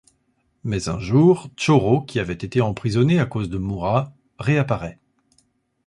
[0.63, 4.97] Mais un jour, Tchoro, qui avait été emprisonné à cause de Mourat, réapparait.